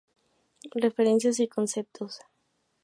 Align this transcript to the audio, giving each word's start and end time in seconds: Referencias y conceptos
Referencias 0.73 1.39
y 1.41 1.47
conceptos 1.47 2.21